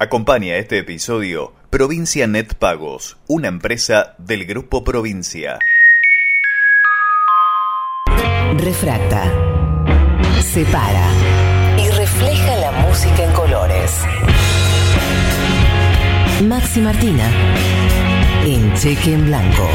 Acompaña 0.00 0.54
este 0.54 0.78
episodio 0.78 1.52
Provincia 1.70 2.28
Net 2.28 2.54
Pagos, 2.54 3.16
una 3.26 3.48
empresa 3.48 4.14
del 4.18 4.46
Grupo 4.46 4.84
Provincia. 4.84 5.58
Refracta, 8.58 9.24
separa 10.40 11.10
y 11.78 11.90
refleja 11.90 12.56
la 12.58 12.70
música 12.70 13.24
en 13.24 13.32
colores. 13.32 14.04
Maxi 16.44 16.80
Martina, 16.80 17.28
en 18.46 18.72
cheque 18.74 19.14
en 19.14 19.26
blanco. 19.26 19.68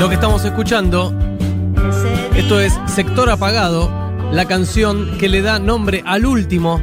Lo 0.00 0.08
que 0.08 0.14
estamos 0.14 0.42
escuchando, 0.46 1.12
esto 2.34 2.58
es 2.58 2.72
Sector 2.86 3.28
Apagado, 3.28 3.92
la 4.32 4.46
canción 4.46 5.18
que 5.18 5.28
le 5.28 5.42
da 5.42 5.58
nombre 5.58 6.02
al 6.06 6.24
último 6.24 6.80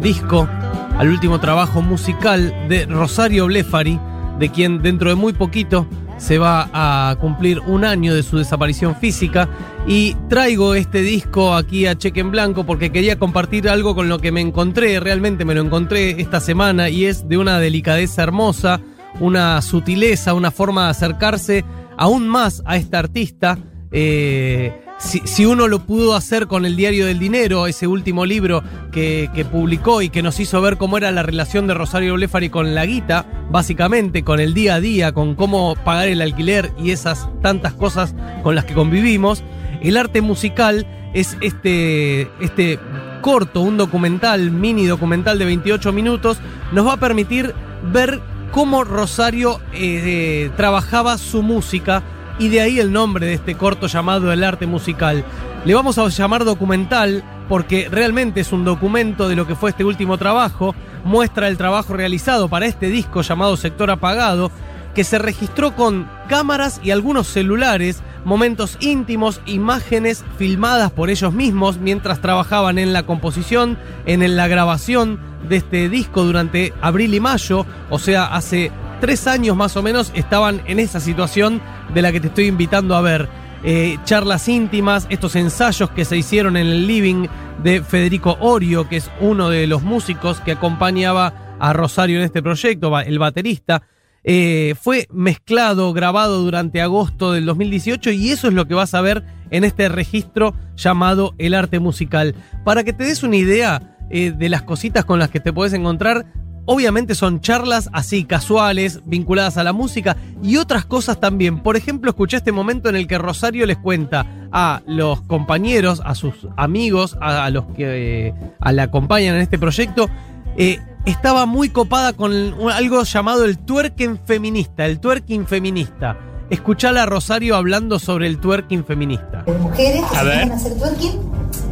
disco, 0.00 0.48
al 0.96 1.08
último 1.08 1.40
trabajo 1.40 1.82
musical 1.82 2.54
de 2.68 2.86
Rosario 2.86 3.46
Blefari, 3.46 3.98
de 4.38 4.50
quien 4.50 4.82
dentro 4.82 5.08
de 5.08 5.16
muy 5.16 5.32
poquito 5.32 5.88
se 6.16 6.38
va 6.38 6.70
a 6.72 7.16
cumplir 7.16 7.58
un 7.58 7.84
año 7.84 8.14
de 8.14 8.22
su 8.22 8.38
desaparición 8.38 8.94
física. 8.94 9.48
Y 9.88 10.14
traigo 10.28 10.76
este 10.76 11.02
disco 11.02 11.56
aquí 11.56 11.86
a 11.86 11.98
Cheque 11.98 12.20
en 12.20 12.30
Blanco 12.30 12.64
porque 12.66 12.92
quería 12.92 13.18
compartir 13.18 13.68
algo 13.68 13.96
con 13.96 14.08
lo 14.08 14.20
que 14.20 14.30
me 14.30 14.42
encontré, 14.42 15.00
realmente 15.00 15.44
me 15.44 15.56
lo 15.56 15.62
encontré 15.62 16.20
esta 16.20 16.38
semana 16.38 16.88
y 16.88 17.06
es 17.06 17.28
de 17.28 17.36
una 17.36 17.58
delicadeza 17.58 18.22
hermosa, 18.22 18.80
una 19.18 19.60
sutileza, 19.60 20.34
una 20.34 20.52
forma 20.52 20.84
de 20.84 20.90
acercarse 20.90 21.64
aún 22.00 22.26
más 22.26 22.62
a 22.64 22.76
esta 22.76 22.98
artista. 22.98 23.58
Eh, 23.92 24.72
si, 24.98 25.20
si 25.24 25.44
uno 25.44 25.68
lo 25.68 25.80
pudo 25.80 26.16
hacer 26.16 26.46
con 26.46 26.64
el 26.64 26.74
Diario 26.74 27.04
del 27.06 27.18
Dinero, 27.18 27.66
ese 27.66 27.86
último 27.86 28.24
libro 28.24 28.62
que, 28.90 29.30
que 29.34 29.44
publicó 29.44 30.00
y 30.00 30.08
que 30.08 30.22
nos 30.22 30.40
hizo 30.40 30.60
ver 30.62 30.78
cómo 30.78 30.96
era 30.96 31.10
la 31.10 31.22
relación 31.22 31.66
de 31.66 31.74
Rosario 31.74 32.14
Blefari 32.14 32.48
con 32.48 32.74
la 32.74 32.86
guita, 32.86 33.26
básicamente 33.50 34.24
con 34.24 34.40
el 34.40 34.54
día 34.54 34.76
a 34.76 34.80
día, 34.80 35.12
con 35.12 35.34
cómo 35.34 35.76
pagar 35.84 36.08
el 36.08 36.22
alquiler 36.22 36.72
y 36.78 36.90
esas 36.90 37.28
tantas 37.42 37.74
cosas 37.74 38.14
con 38.42 38.54
las 38.54 38.64
que 38.64 38.74
convivimos, 38.74 39.44
el 39.82 39.98
arte 39.98 40.22
musical 40.22 40.86
es 41.12 41.36
este, 41.42 42.30
este 42.40 42.78
corto, 43.20 43.60
un 43.60 43.76
documental, 43.76 44.50
mini 44.50 44.86
documental 44.86 45.38
de 45.38 45.44
28 45.44 45.92
minutos, 45.92 46.38
nos 46.72 46.86
va 46.86 46.94
a 46.94 47.00
permitir 47.00 47.54
ver 47.92 48.20
cómo 48.50 48.84
Rosario 48.84 49.60
eh, 49.72 50.50
trabajaba 50.56 51.18
su 51.18 51.42
música 51.42 52.02
y 52.38 52.48
de 52.48 52.60
ahí 52.60 52.80
el 52.80 52.92
nombre 52.92 53.26
de 53.26 53.34
este 53.34 53.54
corto 53.54 53.86
llamado 53.86 54.32
El 54.32 54.44
arte 54.44 54.66
musical. 54.66 55.24
Le 55.64 55.74
vamos 55.74 55.98
a 55.98 56.08
llamar 56.08 56.44
documental 56.44 57.22
porque 57.48 57.88
realmente 57.90 58.40
es 58.40 58.52
un 58.52 58.64
documento 58.64 59.28
de 59.28 59.36
lo 59.36 59.46
que 59.46 59.54
fue 59.54 59.70
este 59.70 59.84
último 59.84 60.16
trabajo, 60.18 60.74
muestra 61.04 61.48
el 61.48 61.56
trabajo 61.56 61.92
realizado 61.94 62.48
para 62.48 62.66
este 62.66 62.86
disco 62.86 63.22
llamado 63.22 63.56
Sector 63.56 63.90
Apagado, 63.90 64.50
que 64.94 65.04
se 65.04 65.18
registró 65.18 65.74
con 65.74 66.08
cámaras 66.28 66.80
y 66.82 66.90
algunos 66.90 67.26
celulares, 67.26 68.02
momentos 68.24 68.76
íntimos, 68.80 69.40
imágenes 69.46 70.24
filmadas 70.38 70.90
por 70.90 71.10
ellos 71.10 71.32
mismos 71.32 71.78
mientras 71.78 72.20
trabajaban 72.20 72.78
en 72.78 72.92
la 72.92 73.04
composición, 73.04 73.78
en 74.06 74.36
la 74.36 74.48
grabación 74.48 75.20
de 75.48 75.56
este 75.56 75.88
disco 75.88 76.24
durante 76.24 76.72
abril 76.80 77.14
y 77.14 77.20
mayo, 77.20 77.66
o 77.88 77.98
sea, 77.98 78.26
hace 78.26 78.70
tres 79.00 79.26
años 79.26 79.56
más 79.56 79.76
o 79.76 79.82
menos 79.82 80.12
estaban 80.14 80.60
en 80.66 80.78
esa 80.78 81.00
situación 81.00 81.60
de 81.94 82.02
la 82.02 82.12
que 82.12 82.20
te 82.20 82.28
estoy 82.28 82.46
invitando 82.46 82.94
a 82.94 83.00
ver. 83.00 83.28
Eh, 83.62 83.98
charlas 84.04 84.48
íntimas, 84.48 85.06
estos 85.10 85.36
ensayos 85.36 85.90
que 85.90 86.06
se 86.06 86.16
hicieron 86.16 86.56
en 86.56 86.66
el 86.66 86.86
living 86.86 87.26
de 87.62 87.82
Federico 87.82 88.38
Orio, 88.40 88.88
que 88.88 88.96
es 88.96 89.10
uno 89.20 89.50
de 89.50 89.66
los 89.66 89.82
músicos 89.82 90.40
que 90.40 90.52
acompañaba 90.52 91.56
a 91.58 91.72
Rosario 91.74 92.18
en 92.18 92.24
este 92.24 92.42
proyecto, 92.42 92.98
el 92.98 93.18
baterista. 93.18 93.82
Eh, 94.22 94.74
fue 94.80 95.06
mezclado, 95.10 95.92
grabado 95.92 96.42
durante 96.42 96.82
agosto 96.82 97.32
del 97.32 97.46
2018 97.46 98.10
y 98.10 98.30
eso 98.30 98.48
es 98.48 98.54
lo 98.54 98.66
que 98.66 98.74
vas 98.74 98.94
a 98.94 99.00
ver 99.00 99.24
en 99.50 99.64
este 99.64 99.88
registro 99.88 100.54
llamado 100.76 101.34
El 101.38 101.54
Arte 101.54 101.78
Musical. 101.80 102.34
Para 102.64 102.84
que 102.84 102.92
te 102.92 103.04
des 103.04 103.22
una 103.22 103.36
idea 103.36 103.96
eh, 104.10 104.32
de 104.32 104.48
las 104.48 104.62
cositas 104.62 105.04
con 105.04 105.18
las 105.18 105.30
que 105.30 105.40
te 105.40 105.52
puedes 105.52 105.72
encontrar, 105.72 106.26
obviamente 106.66 107.14
son 107.14 107.40
charlas 107.40 107.88
así 107.92 108.24
casuales, 108.24 109.00
vinculadas 109.04 109.56
a 109.56 109.64
la 109.64 109.72
música 109.72 110.16
y 110.42 110.56
otras 110.56 110.84
cosas 110.84 111.18
también. 111.18 111.62
Por 111.62 111.76
ejemplo, 111.76 112.10
escuché 112.10 112.36
este 112.36 112.52
momento 112.52 112.88
en 112.88 112.96
el 112.96 113.06
que 113.06 113.18
Rosario 113.18 113.66
les 113.66 113.78
cuenta 113.78 114.26
a 114.52 114.82
los 114.86 115.22
compañeros, 115.22 116.02
a 116.04 116.14
sus 116.14 116.46
amigos, 116.56 117.16
a, 117.20 117.48
los 117.50 117.64
que 117.74 118.28
eh, 118.28 118.34
la 118.70 118.82
acompañan 118.84 119.34
en 119.36 119.40
este 119.40 119.58
proyecto, 119.58 120.08
eh, 120.56 120.78
estaba 121.04 121.46
muy 121.46 121.70
copada 121.70 122.12
con 122.12 122.32
algo 122.72 123.02
llamado 123.02 123.44
el 123.44 123.58
twerking 123.58 124.18
feminista, 124.24 124.86
el 124.86 125.00
twerking 125.00 125.46
feminista. 125.46 126.16
Escuchala 126.50 127.04
a 127.04 127.06
Rosario 127.06 127.56
hablando 127.56 127.98
sobre 127.98 128.26
el 128.26 128.38
twerking 128.40 128.84
feminista. 128.84 129.42
de 129.44 129.52
mujeres 129.52 130.02
que 130.10 130.16
A 130.16 130.20
se 130.20 130.26
ver. 130.26 130.52
hacer 130.52 130.74
twerking 130.78 131.12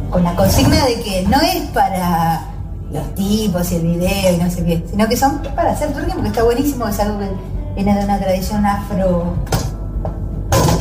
con 0.09 0.23
la 0.23 0.35
consigna 0.35 0.85
de 0.85 1.01
que 1.01 1.21
no 1.27 1.39
es 1.41 1.61
para 1.73 2.45
los 2.91 3.13
tipos 3.15 3.71
y 3.71 3.75
el 3.75 3.81
video 3.83 4.33
y 4.33 4.37
no 4.37 4.49
sé 4.49 4.65
qué, 4.65 4.83
sino 4.89 5.07
que 5.07 5.17
son 5.17 5.41
para 5.55 5.71
hacer 5.71 5.91
twerking 5.91 6.13
porque 6.15 6.29
está 6.29 6.43
buenísimo, 6.43 6.87
es 6.87 6.99
algo 6.99 7.19
que 7.19 7.29
viene 7.75 7.95
de 7.97 8.03
una 8.05 8.19
tradición 8.19 8.65
afro 8.65 9.35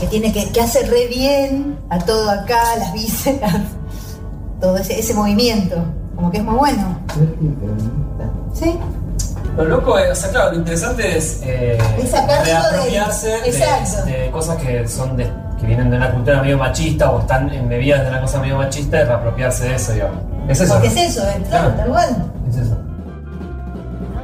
que 0.01 0.07
tiene 0.07 0.33
que, 0.33 0.49
que 0.51 0.61
hace 0.61 0.87
re 0.87 1.09
bien 1.09 1.77
a 1.91 1.99
todo 1.99 2.31
acá, 2.31 2.61
las 2.79 2.93
vísceras, 2.95 3.63
todo 4.61 4.77
ese, 4.79 4.99
ese 4.99 5.13
movimiento, 5.13 5.85
como 6.19 6.33
que 6.33 6.39
es 6.39 6.45
muy 6.45 6.57
bueno. 6.57 6.99
¿Sí? 8.53 8.75
Lo 9.57 9.65
loco 9.65 9.97
es, 10.01 10.11
o 10.11 10.15
sea, 10.17 10.31
claro, 10.31 10.51
lo 10.51 10.57
interesante 10.59 11.17
es 11.17 11.41
eh, 11.45 11.79
Es 11.97 12.11
de- 12.13 12.19
de, 14.13 14.19
de 14.25 14.31
cosas 14.33 14.57
que 14.57 14.89
son 14.89 15.17
de, 15.17 15.31
que 15.61 15.67
vienen 15.67 15.91
de 15.91 15.97
una 15.97 16.11
cultura 16.11 16.43
medio 16.43 16.59
machista 16.59 17.09
o 17.13 17.21
están 17.21 17.53
embebidas 17.55 18.03
de 18.03 18.09
una 18.11 18.21
cosa 18.21 18.41
medio 18.41 18.57
machista 18.57 19.01
y 19.01 19.05
reapropiarse 19.05 19.69
de 19.69 19.75
eso, 19.77 19.93
digamos. 19.93 20.19
Es 20.49 20.61
eso. 20.61 20.73
Porque 20.73 20.89
es 20.89 20.97
eso, 20.97 21.23
eh, 21.29 21.41
claro, 21.49 21.71
tal 21.75 21.89
cual. 21.89 22.33
Es 22.51 22.57
eso. 22.57 22.77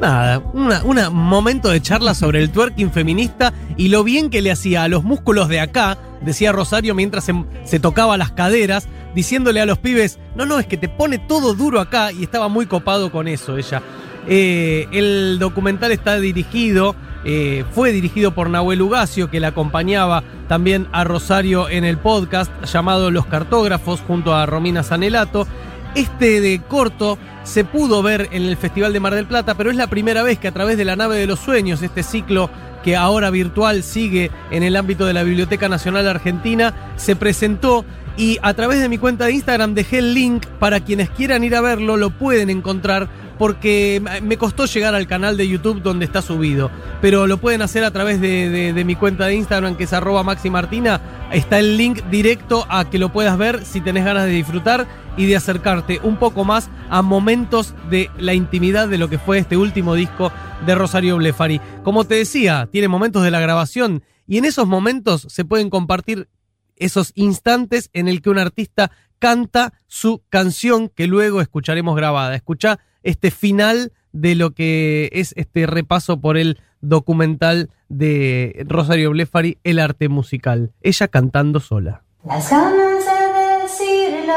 Nada, 0.00 0.40
un 0.52 0.98
momento 1.12 1.68
de 1.70 1.80
charla 1.80 2.14
sobre 2.14 2.42
el 2.42 2.50
twerking 2.50 2.90
feminista 2.90 3.52
y 3.76 3.88
lo 3.88 4.02
bien 4.02 4.30
que 4.30 4.42
le 4.42 4.50
hacía 4.50 4.82
a 4.82 4.88
los 4.88 5.04
músculos 5.04 5.48
de 5.48 5.60
acá, 5.60 5.96
decía 6.22 6.50
Rosario 6.50 6.96
mientras 6.96 7.22
se, 7.24 7.32
se 7.64 7.78
tocaba 7.78 8.16
las 8.16 8.32
caderas, 8.32 8.88
diciéndole 9.14 9.60
a 9.60 9.66
los 9.66 9.78
pibes, 9.78 10.18
no, 10.34 10.46
no, 10.46 10.58
es 10.58 10.66
que 10.66 10.76
te 10.76 10.88
pone 10.88 11.18
todo 11.18 11.54
duro 11.54 11.80
acá 11.80 12.12
y 12.12 12.22
estaba 12.22 12.48
muy 12.48 12.66
copado 12.66 13.10
con 13.10 13.28
eso 13.28 13.56
ella. 13.56 13.82
Eh, 14.26 14.88
el 14.92 15.38
documental 15.38 15.92
está 15.92 16.18
dirigido, 16.18 16.96
eh, 17.24 17.64
fue 17.72 17.92
dirigido 17.92 18.34
por 18.34 18.50
Nahuel 18.50 18.82
Ugacio, 18.82 19.30
que 19.30 19.40
le 19.40 19.46
acompañaba 19.46 20.22
también 20.48 20.88
a 20.92 21.04
Rosario 21.04 21.68
en 21.68 21.84
el 21.84 21.98
podcast 21.98 22.50
llamado 22.64 23.10
Los 23.10 23.26
Cartógrafos 23.26 24.00
junto 24.00 24.34
a 24.34 24.46
Romina 24.46 24.82
Sanelato. 24.82 25.46
Este 25.94 26.40
de 26.40 26.60
corto 26.60 27.18
se 27.44 27.64
pudo 27.64 28.02
ver 28.02 28.28
en 28.32 28.42
el 28.42 28.56
Festival 28.56 28.92
de 28.92 29.00
Mar 29.00 29.14
del 29.14 29.26
Plata, 29.26 29.54
pero 29.54 29.70
es 29.70 29.76
la 29.76 29.86
primera 29.86 30.22
vez 30.22 30.38
que 30.38 30.48
a 30.48 30.52
través 30.52 30.76
de 30.76 30.84
la 30.84 30.96
nave 30.96 31.16
de 31.16 31.26
los 31.26 31.38
sueños, 31.38 31.82
este 31.82 32.02
ciclo 32.02 32.50
que 32.82 32.96
ahora 32.96 33.30
virtual 33.30 33.82
sigue 33.82 34.30
en 34.50 34.62
el 34.62 34.76
ámbito 34.76 35.06
de 35.06 35.14
la 35.14 35.22
Biblioteca 35.22 35.68
Nacional 35.68 36.06
Argentina, 36.06 36.74
se 36.96 37.16
presentó 37.16 37.84
y 38.16 38.38
a 38.42 38.54
través 38.54 38.80
de 38.80 38.88
mi 38.88 38.98
cuenta 38.98 39.26
de 39.26 39.32
Instagram 39.32 39.74
dejé 39.74 39.98
el 39.98 40.14
link 40.14 40.46
para 40.58 40.80
quienes 40.80 41.10
quieran 41.10 41.42
ir 41.42 41.56
a 41.56 41.60
verlo, 41.60 41.96
lo 41.96 42.10
pueden 42.10 42.48
encontrar 42.50 43.08
porque 43.38 44.00
me 44.22 44.36
costó 44.36 44.66
llegar 44.66 44.94
al 44.94 45.06
canal 45.06 45.36
de 45.36 45.48
YouTube 45.48 45.82
donde 45.82 46.04
está 46.04 46.22
subido. 46.22 46.70
Pero 47.00 47.26
lo 47.26 47.38
pueden 47.38 47.62
hacer 47.62 47.84
a 47.84 47.90
través 47.90 48.20
de, 48.20 48.82
mi 48.86 48.94
cuenta 48.94 49.26
de 49.26 49.34
Instagram, 49.34 49.76
que 49.76 49.84
es 49.84 49.92
arroba 49.92 50.22
maximartina. 50.22 51.00
Está 51.32 51.58
el 51.58 51.76
link 51.76 52.02
directo 52.10 52.64
a 52.68 52.88
que 52.88 52.98
lo 52.98 53.12
puedas 53.12 53.36
ver 53.36 53.64
si 53.64 53.80
tenés 53.80 54.04
ganas 54.04 54.26
de 54.26 54.30
disfrutar 54.30 54.86
y 55.16 55.26
de 55.26 55.36
acercarte 55.36 56.00
un 56.02 56.16
poco 56.16 56.44
más 56.44 56.70
a 56.90 57.02
momentos 57.02 57.74
de 57.90 58.10
la 58.18 58.34
intimidad 58.34 58.88
de 58.88 58.98
lo 58.98 59.08
que 59.08 59.18
fue 59.18 59.38
este 59.38 59.56
último 59.56 59.94
disco 59.94 60.32
de 60.64 60.74
Rosario 60.74 61.16
Blefari. 61.16 61.60
Como 61.82 62.04
te 62.04 62.14
decía, 62.14 62.68
tiene 62.70 62.88
momentos 62.88 63.22
de 63.22 63.30
la 63.30 63.40
grabación 63.40 64.02
y 64.26 64.38
en 64.38 64.44
esos 64.44 64.66
momentos 64.66 65.26
se 65.28 65.44
pueden 65.44 65.70
compartir 65.70 66.28
esos 66.76 67.12
instantes 67.14 67.90
en 67.92 68.08
el 68.08 68.22
que 68.22 68.30
un 68.30 68.38
artista 68.38 68.90
canta 69.18 69.72
su 69.86 70.22
canción 70.28 70.88
que 70.88 71.06
luego 71.06 71.40
escucharemos 71.40 71.96
grabada. 71.96 72.34
Escucha 72.34 72.78
este 73.02 73.30
final 73.30 73.92
de 74.12 74.34
lo 74.34 74.52
que 74.52 75.10
es 75.12 75.32
este 75.36 75.66
repaso 75.66 76.20
por 76.20 76.36
el 76.36 76.60
documental 76.80 77.70
de 77.88 78.64
Rosario 78.68 79.10
Blefari, 79.10 79.58
El 79.64 79.78
arte 79.78 80.08
musical. 80.08 80.72
Ella 80.82 81.08
cantando 81.08 81.60
sola. 81.60 82.02
Las 82.24 82.50
ganas 82.50 83.04
de 83.04 83.62
decirlo 83.62 84.34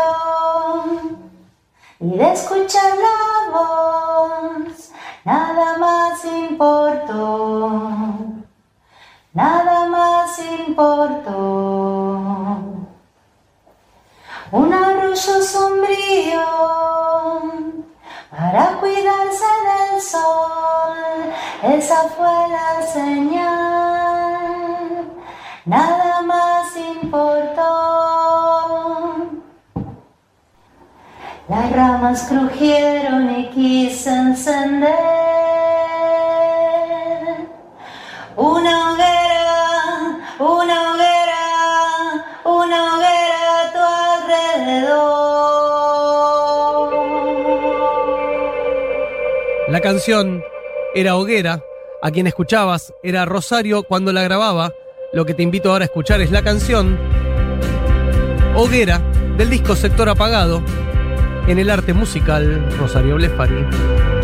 y 2.00 2.18
de 2.18 2.32
escuchar 2.34 2.92
la 2.98 3.52
voz, 3.52 4.92
nada 5.26 5.78
más 5.78 6.26
importó, 6.26 7.92
nada 9.38 9.88
más 9.88 10.40
importó. 10.40 11.34
Un 14.52 14.74
arrullo 14.74 15.42
sombrío 15.44 16.42
para 18.32 18.78
cuidarse 18.80 19.50
del 19.68 20.02
sol, 20.02 20.98
esa 21.76 22.00
fue 22.16 22.36
la 22.56 22.82
señal, 22.82 24.32
nada 25.66 26.22
más 26.24 26.76
importó. 26.76 27.74
Las 31.48 31.72
ramas 31.72 32.24
crujieron 32.28 33.40
y 33.40 33.50
quise 33.52 34.10
encender 34.10 35.07
La 49.78 49.84
canción 49.84 50.44
era 50.96 51.18
Hoguera, 51.18 51.64
a 52.02 52.10
quien 52.10 52.26
escuchabas 52.26 52.96
era 53.04 53.26
Rosario 53.26 53.84
cuando 53.84 54.12
la 54.12 54.24
grababa. 54.24 54.74
Lo 55.14 55.24
que 55.24 55.36
te 55.36 55.44
invito 55.44 55.72
ahora 55.72 55.84
a 55.84 55.86
escuchar 55.86 56.20
es 56.20 56.32
la 56.32 56.42
canción 56.42 56.98
Hoguera 58.56 59.04
del 59.38 59.52
disco 59.52 59.76
Sector 59.76 60.10
Apagado 60.10 60.64
en 61.46 61.60
el 61.60 61.70
arte 61.70 61.94
musical 61.94 62.68
Rosario 62.80 63.18
Blefari. 63.18 64.17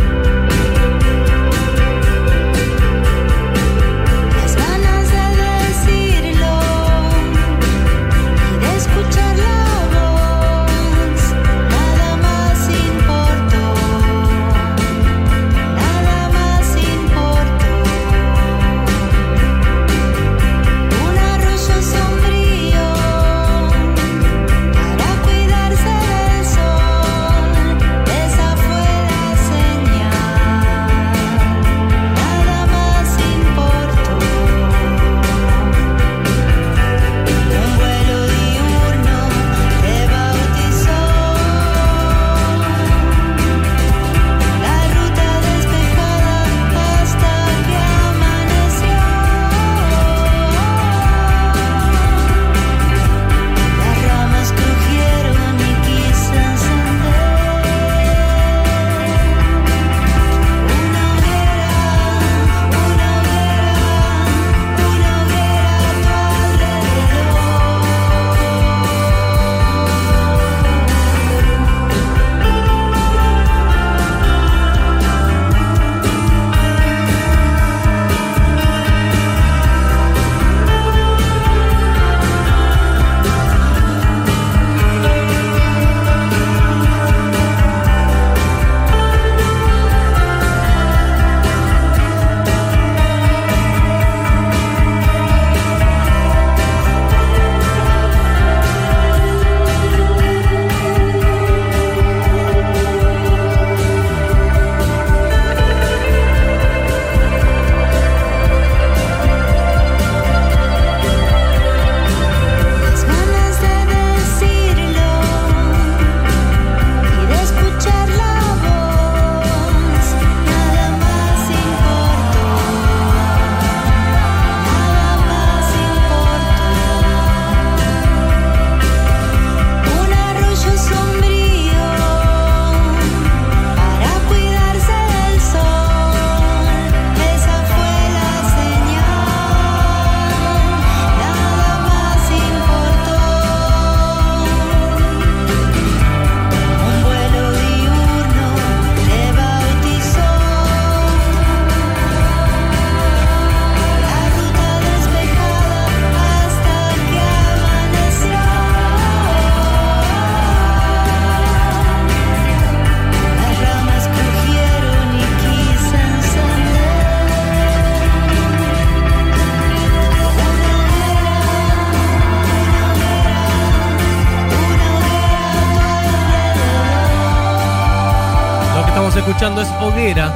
Escuchando 179.33 179.63
es 179.63 179.69
Hoguera, 179.81 180.31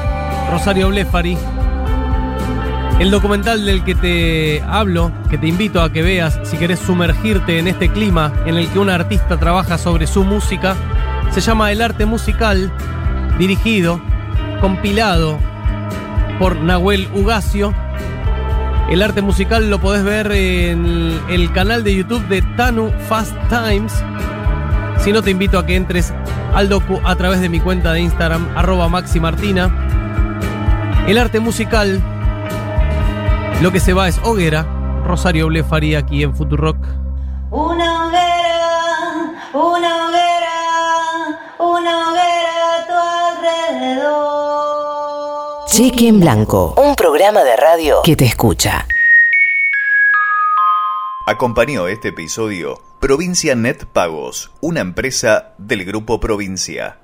Rosario 0.49 0.89
Blefari. 0.89 1.37
El 2.99 3.11
documental 3.11 3.63
del 3.63 3.83
que 3.83 3.93
te 3.93 4.63
hablo, 4.63 5.11
que 5.29 5.37
te 5.37 5.45
invito 5.45 5.83
a 5.83 5.91
que 5.91 6.01
veas 6.01 6.39
si 6.43 6.57
querés 6.57 6.79
sumergirte 6.79 7.59
en 7.59 7.67
este 7.67 7.89
clima 7.89 8.33
en 8.47 8.55
el 8.55 8.67
que 8.69 8.79
un 8.79 8.89
artista 8.89 9.37
trabaja 9.37 9.77
sobre 9.77 10.07
su 10.07 10.23
música, 10.23 10.75
se 11.29 11.41
llama 11.41 11.71
El 11.71 11.83
arte 11.83 12.07
musical, 12.07 12.71
dirigido, 13.37 14.01
compilado 14.61 15.37
por 16.39 16.55
Nahuel 16.55 17.07
Ugacio. 17.13 17.75
El 18.89 19.03
arte 19.03 19.21
musical 19.21 19.69
lo 19.69 19.79
podés 19.79 20.03
ver 20.03 20.31
en 20.31 21.21
el 21.29 21.51
canal 21.51 21.83
de 21.83 21.93
YouTube 21.93 22.27
de 22.29 22.41
Tanu 22.41 22.91
Fast 23.07 23.35
Times. 23.49 23.93
Si 24.99 25.11
no, 25.11 25.21
te 25.21 25.31
invito 25.31 25.57
a 25.59 25.65
que 25.65 25.75
entres 25.75 26.13
al 26.53 26.69
docu 26.69 26.99
a 27.03 27.15
través 27.15 27.39
de 27.39 27.49
mi 27.49 27.59
cuenta 27.59 27.93
de 27.93 28.01
Instagram, 28.01 28.49
arroba 28.55 28.89
Maxi 28.89 29.19
Martina. 29.19 29.71
El 31.07 31.17
arte 31.17 31.39
musical, 31.39 32.01
lo 33.61 33.71
que 33.71 33.79
se 33.79 33.93
va 33.93 34.07
es 34.07 34.19
hoguera. 34.23 34.65
Rosario 35.05 35.47
Blefaría 35.47 35.99
aquí 35.99 36.23
en 36.23 36.35
Futurock. 36.35 36.77
Una 37.49 38.07
hoguera, 38.07 39.35
una 39.53 40.07
hoguera, 40.07 41.39
una 41.59 42.09
hoguera 42.09 42.75
a 42.75 42.85
tu 42.87 42.93
alrededor. 43.77 45.65
Cheque 45.67 46.09
en 46.09 46.19
Blanco, 46.19 46.73
un 46.77 46.95
programa 46.95 47.43
de 47.43 47.55
radio 47.55 48.01
que 48.03 48.17
te 48.17 48.25
escucha. 48.25 48.85
Acompañó 51.25 51.87
este 51.87 52.09
episodio 52.09 52.81
Provincia 52.99 53.53
Net 53.53 53.85
Pagos, 53.85 54.49
una 54.59 54.79
empresa 54.79 55.53
del 55.59 55.85
Grupo 55.85 56.19
Provincia. 56.19 56.97